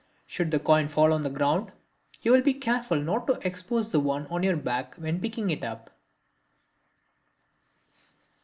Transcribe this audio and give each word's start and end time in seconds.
Should 0.25 0.49
the 0.49 0.57
coin 0.59 0.87
fall 0.87 1.13
on 1.13 1.21
the 1.21 1.29
ground, 1.29 1.71
you 2.23 2.31
will 2.31 2.41
be 2.41 2.55
careful 2.55 2.97
not 2.99 3.27
to 3.27 3.33
expose 3.45 3.91
the 3.91 3.99
one 3.99 4.25
on 4.31 4.41
your 4.41 4.57
back 4.57 4.95
when 4.95 5.21
picking 5.21 5.51
it 5.51 5.63
up. 5.63 5.91